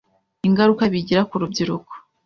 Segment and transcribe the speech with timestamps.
[0.47, 1.93] ingaruka bigira ku Rubyiruko.